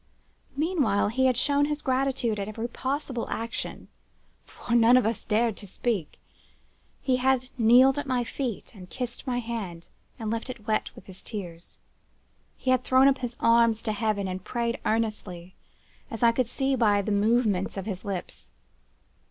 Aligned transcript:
Meanwhile, 0.57 1.09
he 1.09 1.27
had 1.27 1.37
shown 1.37 1.65
his 1.65 1.83
gratitude 1.83 2.37
by 2.37 2.45
every 2.45 2.67
possible 2.67 3.27
action 3.29 3.87
(for 4.45 4.73
we 4.73 4.79
none 4.79 4.97
of 4.97 5.05
us 5.05 5.23
dared 5.23 5.55
to 5.57 5.67
speak): 5.67 6.17
he 7.01 7.17
had 7.17 7.49
kneeled 7.55 7.99
at 7.99 8.07
my 8.07 8.23
feet, 8.23 8.73
and 8.73 8.89
kissed 8.89 9.27
my 9.27 9.37
hand, 9.37 9.89
and 10.17 10.31
left 10.31 10.49
it 10.49 10.65
wet 10.65 10.89
with 10.95 11.05
his 11.05 11.21
tears. 11.21 11.77
He 12.57 12.71
had 12.71 12.83
thrown 12.83 13.07
up 13.07 13.19
his 13.19 13.35
arms 13.39 13.83
to 13.83 13.91
Heaven, 13.91 14.27
and 14.27 14.43
prayed 14.43 14.79
earnestly, 14.85 15.53
as 16.09 16.23
I 16.23 16.31
could 16.31 16.49
see 16.49 16.75
by 16.75 17.03
the 17.03 17.11
movement 17.11 17.77
of 17.77 17.85
his 17.85 18.03
lips. 18.03 18.49